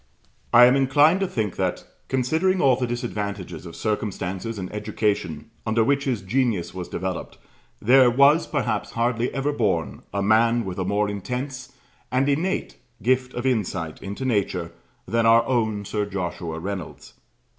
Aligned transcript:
I 0.51 0.65
am 0.65 0.75
inclined 0.75 1.19
to 1.19 1.27
think 1.27 1.57
that, 1.57 1.83
considering 2.07 2.59
all 2.59 2.75
the 2.75 2.87
disadvantages 2.87 3.67
of 3.67 3.75
circumstances 3.75 4.57
and 4.57 4.73
education 4.73 5.51
under 5.63 5.83
which 5.83 6.05
his 6.05 6.23
genius 6.23 6.73
was 6.73 6.87
developed, 6.89 7.37
there 7.79 8.09
was 8.09 8.47
perhaps 8.47 8.93
hardly 8.93 9.31
ever 9.31 9.53
born 9.53 10.01
a 10.11 10.23
man 10.23 10.65
with 10.65 10.79
a 10.79 10.85
more 10.85 11.07
intense 11.07 11.71
and 12.11 12.27
innate 12.27 12.77
gift 13.03 13.35
of 13.35 13.45
insight 13.45 14.01
into 14.01 14.25
nature 14.25 14.71
than 15.07 15.27
our 15.27 15.45
own 15.45 15.85
Sir 15.85 16.07
Joshua 16.07 16.57
Reynolds. 16.57 17.13